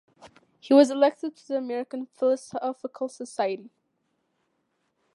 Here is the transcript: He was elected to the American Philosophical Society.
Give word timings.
He 0.59 0.73
was 0.73 0.89
elected 0.89 1.35
to 1.35 1.47
the 1.47 1.57
American 1.57 2.07
Philosophical 2.07 3.07
Society. 3.07 3.69